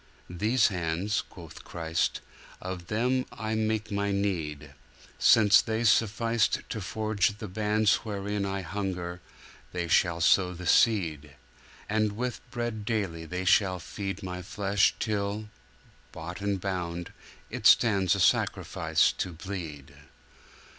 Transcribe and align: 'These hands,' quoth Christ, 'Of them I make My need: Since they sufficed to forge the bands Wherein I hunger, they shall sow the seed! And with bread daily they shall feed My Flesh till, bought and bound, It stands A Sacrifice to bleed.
'These 0.31 0.69
hands,' 0.69 1.21
quoth 1.21 1.63
Christ, 1.63 2.21
'Of 2.59 2.87
them 2.87 3.23
I 3.33 3.53
make 3.53 3.91
My 3.91 4.11
need: 4.11 4.73
Since 5.19 5.61
they 5.61 5.83
sufficed 5.83 6.67
to 6.69 6.81
forge 6.81 7.37
the 7.37 7.47
bands 7.47 7.97
Wherein 7.97 8.43
I 8.43 8.61
hunger, 8.61 9.21
they 9.73 9.87
shall 9.87 10.19
sow 10.19 10.55
the 10.55 10.65
seed! 10.65 11.35
And 11.87 12.13
with 12.13 12.41
bread 12.49 12.83
daily 12.83 13.25
they 13.27 13.45
shall 13.45 13.77
feed 13.77 14.23
My 14.23 14.41
Flesh 14.41 14.95
till, 14.97 15.49
bought 16.11 16.41
and 16.41 16.59
bound, 16.59 17.13
It 17.51 17.67
stands 17.67 18.15
A 18.15 18.19
Sacrifice 18.19 19.11
to 19.19 19.33
bleed. 19.33 19.93